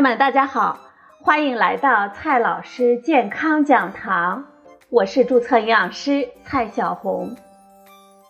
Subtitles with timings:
[0.00, 0.78] 友们，大家好，
[1.20, 4.46] 欢迎来到蔡老师健康讲堂，
[4.88, 7.36] 我是注册营养师蔡小红。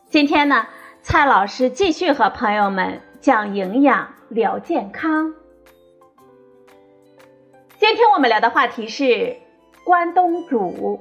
[0.08, 0.66] 今天呢，
[1.00, 5.32] 蔡老师继续和朋友们讲营养聊健康。
[7.78, 9.36] 今天我们聊的话题是
[9.84, 10.98] 关东煮。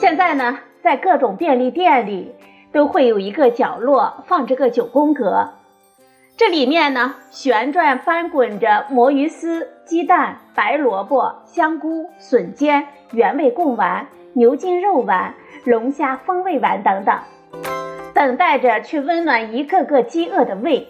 [0.00, 2.34] 现在呢，在各种便利店里
[2.72, 5.50] 都会有一个角落放着个九宫格。
[6.38, 15.34] 这里面呢，旋转翻滚着魔芋丝、鸡蛋、白萝卜、香菇、笋尖、原味贡丸、牛筋肉丸、
[15.64, 17.18] 龙虾风味丸等等，
[18.14, 20.86] 等待着去温暖一个个饥饿的胃。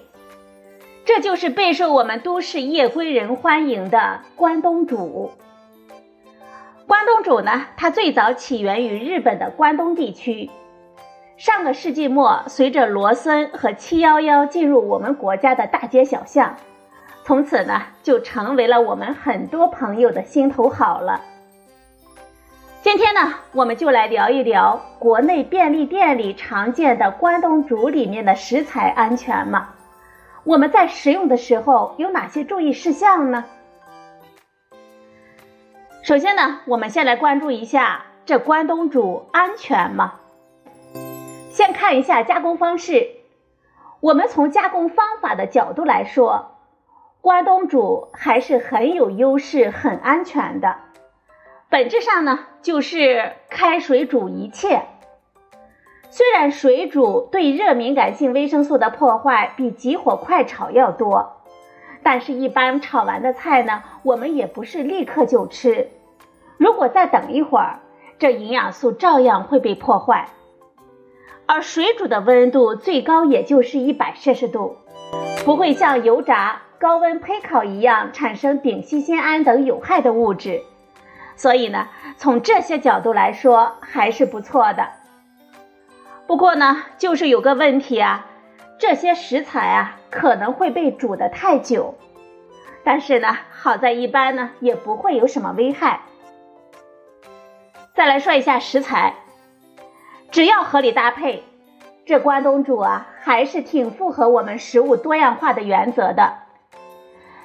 [1.06, 5.30] 这就是备受我们都市夜归人欢迎的关东煮。
[6.87, 10.51] 关东煮呢，它最早起源于日本的关东地区。
[11.38, 16.56] 上个世纪末，随着罗森和七幺幺进入我们国家的大街小巷，
[17.25, 21.20] 从此呢就成为了我们很多朋友的心头好了。
[22.83, 29.69] 今天呢，我们就来聊一聊国内便利店里常见的关东煮里面的食材安全吗？
[30.42, 33.44] 我们在食用的时候有哪些注意事项呢？
[36.03, 40.14] 首先呢，我们先来关注一下这关东煮安全吗？
[41.59, 43.17] 先看一下加工方式，
[43.98, 46.53] 我们从加工方法的角度来说，
[47.20, 50.77] 关东煮还是很有优势、很安全的。
[51.69, 54.83] 本质上呢，就是开水煮一切。
[56.11, 61.43] 虽然水煮对热敏感性维生素的破坏比急火快炒要多，
[62.05, 65.89] 但是，一般炒完的菜呢，我们也不是立刻就吃。
[66.56, 67.81] 如果再等一会儿，
[68.17, 70.28] 这营养素照样会被破坏。
[71.50, 74.77] 而水煮的温度最高也就是一百摄氏度，
[75.46, 80.60] 不会像油炸、高温焙烤一样产生丙烯酰胺等有害的物质，
[81.37, 81.88] 所以呢，
[82.19, 84.88] 从这些角度来说还是不错的。
[86.26, 88.26] 不过呢，就是有个问题啊，
[88.78, 91.94] 这些食材啊可能会被煮得太久，
[92.84, 96.03] 但是呢，好在一般呢也不会有什么危害。
[97.94, 99.14] 再来说一下食材。
[100.31, 101.43] 只要合理搭配，
[102.05, 106.34] 这关东煮啊，还是挺符合我们食物多样化的原则的。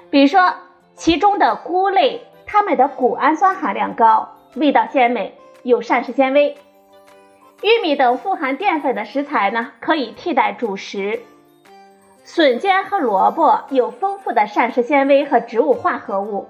[0.10, 0.54] 比如说，
[0.96, 5.34] 其中的菇类，它们的谷氨酸含量高，味道鲜美，
[5.64, 6.56] 有膳食纤维；
[7.62, 11.20] 玉米等富含淀粉的食材呢，可以替代主食；
[12.26, 16.50] 笋尖和萝卜有丰富的膳食纤维和植物化合物，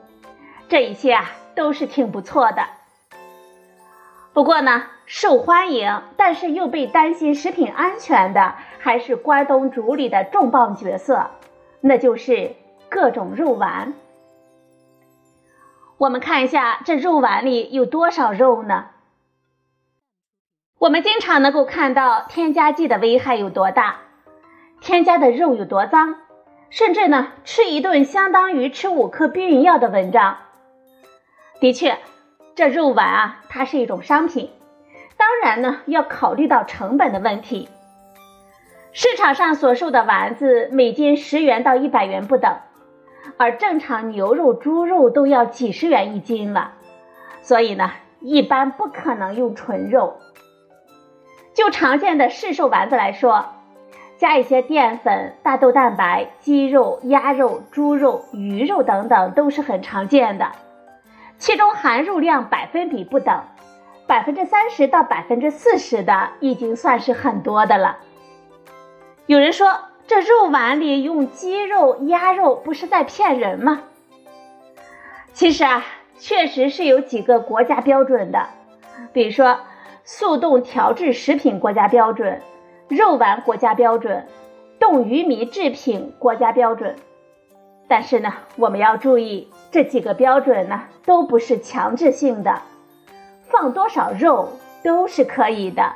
[0.68, 2.66] 这一些啊，都是挺不错的。
[4.34, 11.28] 不过呢，受欢迎但是又被担心食品安全的，还是关东煮里的重磅角色，
[11.82, 12.56] 那就是
[12.90, 13.94] 各种肉丸。
[16.00, 18.88] 我们看一下这肉丸里有多少肉呢？
[20.80, 23.98] 我们经常能够看到添加剂的危害有多大，
[24.82, 26.16] 添加的肉有多脏，
[26.72, 30.38] 甚至呢，吃一顿相当于吃五颗避孕药的文章。
[31.60, 32.00] 的确。
[32.56, 34.52] 这肉丸啊，它是一种商品，
[35.18, 37.68] 当然呢要考虑到成本的问题。
[38.92, 42.58] 市场上所售的丸子每斤十元到一百元不等，
[43.38, 46.74] 而正常牛肉、猪肉都要几十元一斤了，
[47.42, 50.18] 所以呢，一般不可能用纯肉。
[51.56, 53.46] 就常见的市售丸子来说，
[54.18, 60.52] 加一些淀粉、大豆蛋白、鸡肉、鸭肉、猪肉、鱼肉等等都是很常见的。
[61.44, 63.44] 其中含肉量百分比不等，
[64.08, 67.98] 百分之三十到百分之四十的已经算是很多的了。
[69.26, 69.78] 有人说
[70.08, 73.82] 这肉丸里用鸡肉、鸭肉不是在骗人吗？
[75.34, 75.86] 其实啊，
[76.18, 78.48] 确实是有几个国家标准的，
[79.12, 79.60] 比如说
[80.06, 82.42] 速冻调制食品国家标准、
[82.88, 84.26] 肉丸国家标准、
[84.80, 86.96] 冻鱼米制品国家标准。
[87.88, 89.52] 但是呢，我们要注意。
[89.72, 92.62] 这几个标准呢，都不是强制性的，
[93.50, 95.94] 放多少肉都是可以的。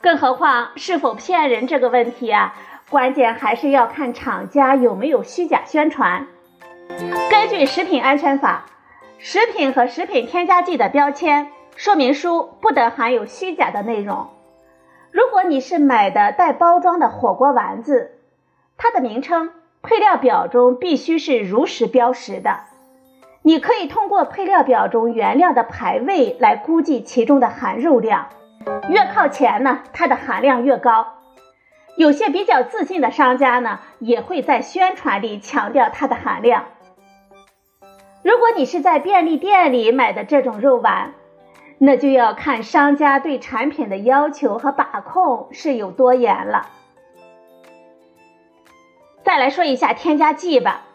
[0.00, 2.54] 更何况是否骗人这个问题啊，
[2.88, 6.26] 关键还是要看厂家有没有虚假宣传。
[7.30, 8.64] 根据食品安全法，
[9.18, 14.28] 食品和食品添加剂的标签说明书不得含有虚假的内容。
[15.10, 18.12] 如果你是买的带包装的火锅丸子，
[18.78, 19.50] 它的名称。
[19.82, 22.60] 配料表中必须是如实标识的。
[23.42, 28.28] 你可以通过配料表中原料的排位来估计其中的含肉量，
[28.90, 31.14] 越靠前呢，它的含量越高。
[31.96, 36.66] 有些比较自信的商家呢，也会在宣传里强调它的含量。
[38.22, 41.14] 如果你是在便利店里买的这种肉丸，
[41.78, 46.66] 那就要看商家对产品的要求和把控是有多严了。
[49.28, 50.86] 再来说一下添加剂吧，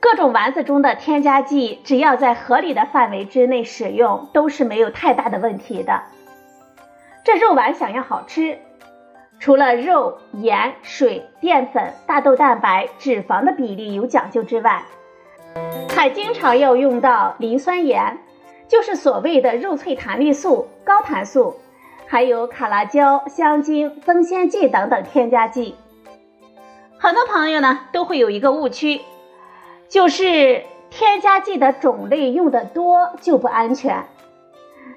[0.00, 6.02] 各种丸子中的添加剂，只要在合理的范围之内使用，都是没有太大的问题的。
[7.22, 8.58] 这肉丸想要好吃，
[9.38, 14.82] 除了肉、盐、水、淀粉、大豆蛋白、脂肪的比例有讲究之外，
[15.94, 18.18] 还经常要用到磷酸盐。
[18.66, 21.54] 就是所谓的肉脆弹力素、高弹素，
[22.08, 25.76] 还有卡拉胶、香精、增鲜剂等等添加剂。
[27.12, 29.02] 很多朋友呢都会有一个误区，
[29.90, 34.06] 就是添加剂的种类用的多就不安全。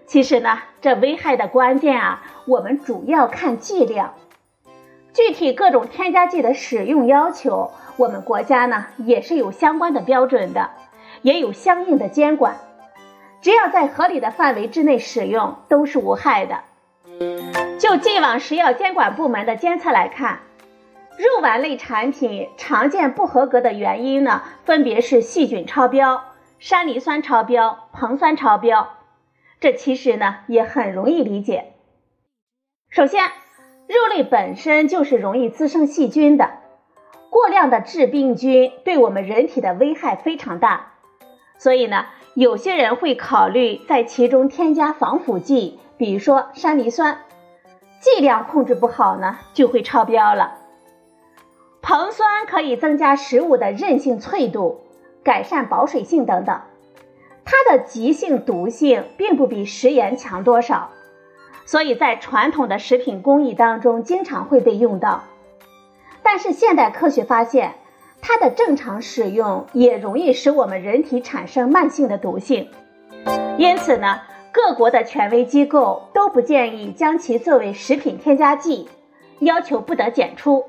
[0.06, 4.13] 其实呢，这危害的关键啊，我们主要看剂量。
[5.12, 10.69] 具体各种添加剂的使用要求，我们国家呢也是有相关的标准的，
[11.21, 12.56] 也有相应的监管。
[13.41, 16.59] 只要在合理的范围之内使用，都是无害的。
[17.77, 20.39] 就既往食药监管部门的监测来看，
[21.17, 26.23] 肉丸类产品常见不合格的原因呢，分别是细菌超标、
[26.59, 28.89] 山梨酸超标、硼酸超标。
[29.59, 31.73] 这其实呢也很容易理解。
[32.89, 33.23] 首先，
[33.88, 36.51] 肉类本身就是容易滋生细菌的，
[37.29, 40.94] 过量的致病菌对我们人体的危害非常大，
[41.57, 42.06] 所以呢。
[42.35, 47.19] 有些人会考虑在其中添加防腐剂，比如说山梨酸，
[48.01, 50.57] 剂量控制不好呢，就会超标了。
[51.86, 54.82] 硼酸可以增加食物的韧性、脆度，
[55.24, 56.60] 改善保水性等等，
[57.46, 60.90] 它的急性毒性并不比食盐强多少，
[61.66, 65.26] 所以在传统的食品工艺当中经常会被用到。
[66.24, 67.76] 但是现代科学发现。
[68.28, 72.68] 它的正常使用也容易使我们人体产生慢性的毒性，
[73.60, 74.22] 因此呢，
[74.52, 78.90] 各国的权威机构都不建议将其作为食品添加剂，
[79.42, 80.66] 要求不得检出。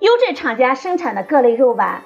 [0.00, 2.02] 优质厂家生产的各类肉丸，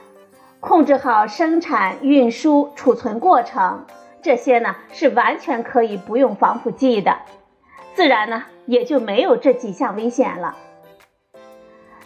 [0.61, 3.85] 控制好生产、运输、储存过程，
[4.23, 7.19] 这些呢是完全可以不用防腐剂的，
[7.95, 10.57] 自然呢也就没有这几项危险了。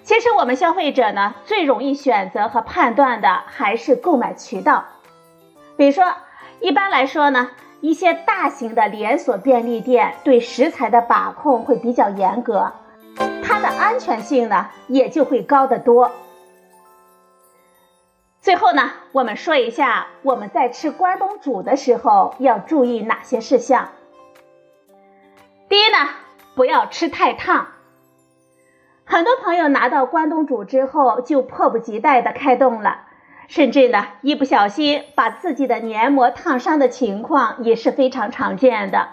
[0.03, 4.85] 其实我们消费者呢，最容易选择和判断的还是购买渠道。
[5.77, 6.15] 比如说，
[6.61, 7.51] 一般来说呢，
[7.81, 12.73] 一些大型的连锁便利店对食材的把控会比较严格，
[13.67, 16.13] 的安全性呢也就会高得多。
[18.41, 23.89] 最后呢，我们说一下我们在吃关东煮的时候要注意哪些事项。
[25.69, 26.11] 第一呢，
[26.55, 27.67] 不要吃太烫。
[29.05, 33.07] 很多朋友拿到关东煮之后，就迫不及待的开动了，
[33.49, 39.09] 甚至呢，一不小心把自己的黏膜烫伤的情况也是非常常见的。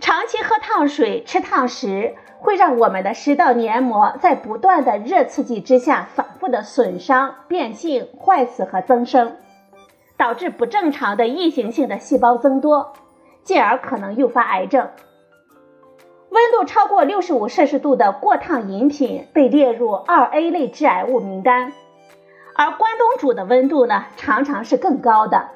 [0.00, 9.36] 长期喝烫水、吃烫食，会让我们的食道黏膜在不断的热刺激之下，反复的损伤、变性、坏死和增生，
[10.16, 12.92] 导致不正常的异形性的细胞增多，
[13.42, 14.88] 进而可能诱发癌症。
[16.30, 21.72] 温度超过六十五摄氏度的过烫饮品被列入二 A 类致癌物名单，
[22.54, 25.48] 而关东煮的温度呢，常常是更高的，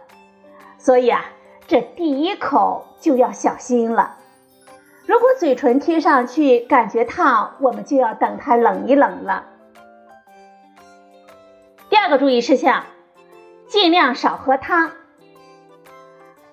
[0.78, 1.26] 所以啊，
[1.68, 4.16] 这第一口就要小心了。
[5.04, 9.46] 如果嘴唇贴上去感觉烫，我们就要等它冷一冷了。
[11.90, 12.84] 第二个注意事项，
[13.66, 14.92] 尽量少喝汤。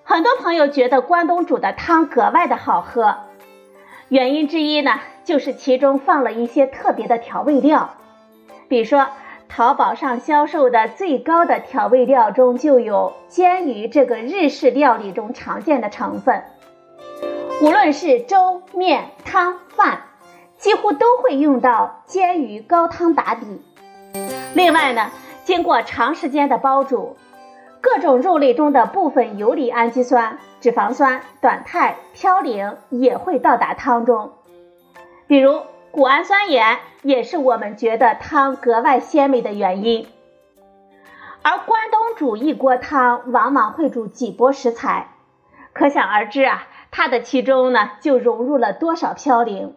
[0.02, 3.16] 很多朋友觉得关东煮的汤格外的好喝。
[4.08, 7.94] 原因之一呢，就是其中放了一些特别的调味料，
[8.68, 9.06] 比如说
[9.48, 16.42] 淘宝上销售的最高的调味料中就有煎鱼这个日式料理中常见的成分。
[17.62, 20.04] 无论是粥、面、汤、饭，
[20.56, 23.60] 几乎都会用到煎鱼高汤打底。
[24.54, 25.10] 另外呢，
[25.44, 27.18] 经过长时间的煲煮。
[27.82, 34.32] 各种肉类中的部分游离氨基酸、脂肪酸、短肽、嘌呤也会到达汤中，
[35.26, 40.06] 比如谷氨酸盐也是我们觉得汤格外鲜美的原因。
[41.42, 45.08] 而关东煮一锅汤往往会煮几波食材，
[45.72, 49.74] 可想而知啊，它的其中呢就融入了多少嘌呤。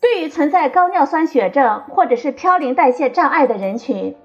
[0.00, 4.16] 对于存在高尿酸血症或者是嘌呤代谢障碍的人群，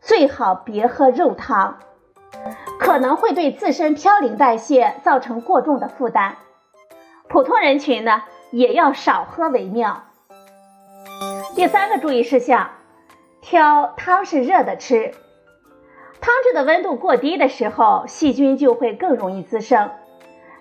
[0.00, 1.78] 最好别喝肉汤。
[2.78, 6.34] 可能会对自身嘌呤代谢造成过重的负担，
[7.28, 10.04] 普通人群呢也要少喝为妙。
[11.56, 12.70] 第三个注意事项，
[13.40, 15.12] 挑汤是热的吃。
[16.20, 19.90] 汤汁的温度过低的时候，细菌就会更容易滋生，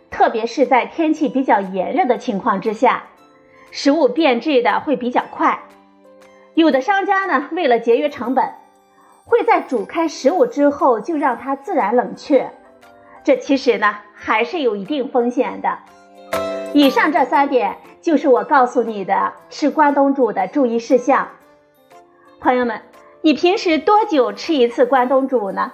[0.10, 3.04] 特别是在天气比较炎热的情况之下，
[3.72, 5.60] 食物变质的会比较快。
[6.54, 8.54] 有的商家呢，为了节约成本，
[9.26, 12.52] 会在煮开食物之后就让它自然冷却，
[13.24, 15.78] 这其实呢还是有一定风险的。
[16.74, 21.28] 以上这三点就是我告诉你的吃关东煮的注意事项。
[22.40, 22.82] 朋友们，
[23.22, 25.74] 你平时多久吃一次关东煮呢？